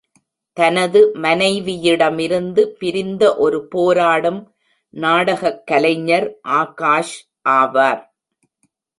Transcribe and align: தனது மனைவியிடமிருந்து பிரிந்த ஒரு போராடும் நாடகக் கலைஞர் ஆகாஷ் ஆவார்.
தனது 0.57 1.11
மனைவியிடமிருந்து 1.15 2.61
பிரிந்த 2.61 3.35
ஒரு 3.35 3.67
போராடும் 3.67 4.39
நாடகக் 4.93 5.67
கலைஞர் 5.67 6.39
ஆகாஷ் 6.41 7.13
ஆவார். 7.49 8.01